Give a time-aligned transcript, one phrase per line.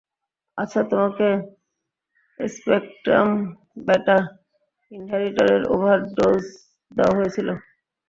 [0.57, 1.27] আচ্ছা, তোমাকে
[2.39, 3.29] স্পেক্ট্রাম
[3.85, 4.17] ব্যাটা
[4.91, 6.43] ইনহেভিটরের ওভার ডোজ
[6.91, 7.47] দেওয়া হয়েছিল।